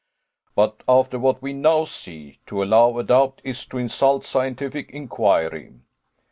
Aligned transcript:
But 0.55 0.81
after 0.87 1.19
what 1.19 1.43
we 1.43 1.53
now 1.53 1.85
see, 1.85 2.39
to 2.47 2.63
allow 2.63 2.97
a 2.97 3.03
doubt 3.03 3.39
is 3.43 3.67
to 3.67 3.77
insult 3.77 4.25
scientific 4.25 4.89
inquiry. 4.89 5.75